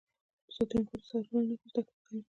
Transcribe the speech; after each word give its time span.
سانتیاګو 0.55 0.91
د 0.99 1.01
صحرا 1.09 1.39
له 1.47 1.55
نښو 1.57 1.67
زده 1.71 1.81
کړه 1.87 1.95
کوي. 2.05 2.21